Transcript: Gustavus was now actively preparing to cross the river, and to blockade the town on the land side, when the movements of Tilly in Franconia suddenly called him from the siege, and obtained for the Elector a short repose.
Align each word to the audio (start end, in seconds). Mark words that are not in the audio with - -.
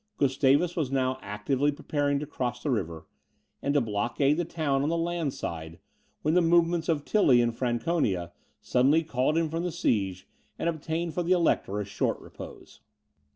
Gustavus 0.17 0.75
was 0.75 0.89
now 0.91 1.19
actively 1.21 1.71
preparing 1.71 2.17
to 2.17 2.25
cross 2.25 2.63
the 2.63 2.71
river, 2.71 3.05
and 3.61 3.75
to 3.75 3.81
blockade 3.81 4.37
the 4.37 4.45
town 4.45 4.81
on 4.81 4.89
the 4.89 4.97
land 4.97 5.31
side, 5.31 5.77
when 6.23 6.33
the 6.33 6.41
movements 6.41 6.89
of 6.89 7.05
Tilly 7.05 7.39
in 7.39 7.51
Franconia 7.51 8.31
suddenly 8.61 9.03
called 9.03 9.37
him 9.37 9.47
from 9.47 9.61
the 9.61 9.71
siege, 9.71 10.27
and 10.57 10.67
obtained 10.67 11.13
for 11.13 11.21
the 11.21 11.33
Elector 11.33 11.79
a 11.79 11.85
short 11.85 12.19
repose. 12.19 12.79